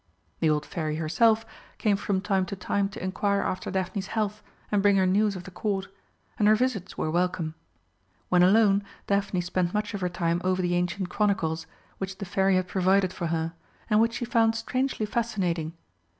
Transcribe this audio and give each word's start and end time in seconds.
The 0.39 0.49
old 0.49 0.65
Fairy 0.65 0.95
herself 0.95 1.45
came 1.77 1.95
from 1.95 2.21
time 2.21 2.47
to 2.47 2.55
time 2.55 2.89
to 2.89 3.03
inquire 3.03 3.41
after 3.41 3.69
Daphne's 3.69 4.07
health 4.07 4.41
and 4.71 4.81
bring 4.81 4.95
her 4.95 5.05
news 5.05 5.35
of 5.35 5.43
the 5.43 5.51
Court, 5.51 5.89
and 6.39 6.47
her 6.47 6.55
visits 6.55 6.97
were 6.97 7.11
welcome. 7.11 7.53
When 8.29 8.41
alone 8.41 8.83
Daphne 9.05 9.41
spent 9.41 9.75
much 9.75 9.93
of 9.93 10.01
her 10.01 10.09
time 10.09 10.41
over 10.43 10.59
the 10.59 10.73
ancient 10.73 11.09
Chronicles, 11.09 11.67
which 11.99 12.17
the 12.17 12.25
Fairy 12.25 12.55
had 12.55 12.67
provided 12.67 13.13
for 13.13 13.27
her, 13.27 13.53
and 13.91 14.01
which 14.01 14.13
she 14.15 14.25
found 14.25 14.55
strangely 14.55 15.05
fascinating. 15.05 15.73